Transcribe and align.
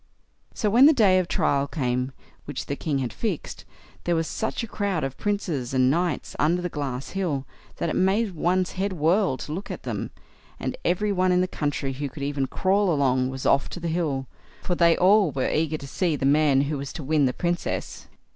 So 0.55 0.67
when 0.71 0.87
the 0.87 0.93
day 0.93 1.19
of 1.19 1.27
trial 1.27 1.67
came, 1.67 2.11
which 2.45 2.65
the 2.65 2.75
king 2.75 2.97
had 2.97 3.13
fixed, 3.13 3.65
there 4.05 4.15
was 4.15 4.25
such 4.25 4.63
a 4.63 4.67
crowd 4.67 5.03
of 5.03 5.15
princes 5.15 5.75
and 5.75 5.91
knights 5.91 6.35
under 6.39 6.59
the 6.59 6.69
glass 6.69 7.09
hill, 7.09 7.45
that 7.75 7.87
it 7.87 7.95
made 7.95 8.33
one's 8.33 8.71
head 8.71 8.93
whirl 8.93 9.37
to 9.37 9.51
look 9.53 9.69
at 9.69 9.83
them; 9.83 10.09
and 10.59 10.75
every 10.83 11.11
one 11.11 11.31
in 11.31 11.41
the 11.41 11.47
country 11.47 11.93
who 11.93 12.09
could 12.09 12.23
even 12.23 12.47
crawl 12.47 12.91
along 12.91 13.29
was 13.29 13.45
off 13.45 13.69
to 13.69 13.79
the 13.79 13.89
hill, 13.89 14.25
for 14.63 14.73
they 14.73 14.97
all 14.97 15.29
were 15.29 15.51
eager 15.51 15.77
to 15.77 15.87
see 15.87 16.15
the 16.15 16.25
man 16.25 16.61
who 16.61 16.79
was 16.79 16.91
to 16.93 17.03
win 17.03 17.25
the 17.27 17.31
Princess. 17.33 18.07